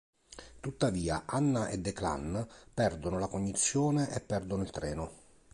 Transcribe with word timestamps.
Tuttavia, 0.59 1.25
Anna 1.27 1.67
e 1.67 1.77
Declan 1.77 2.47
perdono 2.73 3.19
la 3.19 3.27
cognizione 3.27 4.11
e 4.11 4.19
perdono 4.19 4.63
il 4.63 4.71
treno. 4.71 5.11